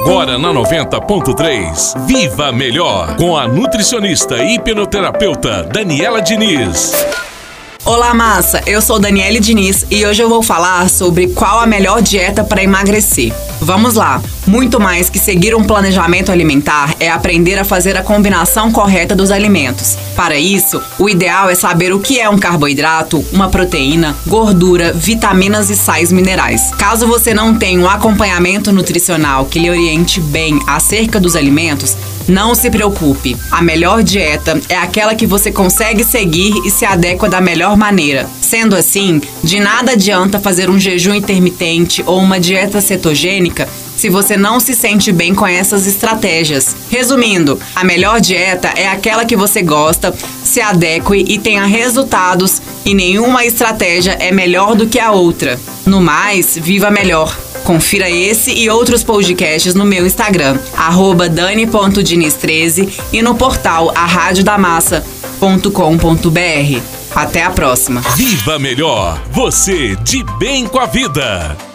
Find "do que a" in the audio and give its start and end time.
54.76-55.10